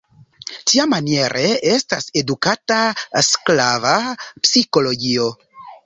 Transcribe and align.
Tiamaniere 0.71 1.43
estas 1.73 2.09
edukata 2.23 2.81
sklava 3.31 3.97
psikologio. 4.27 5.35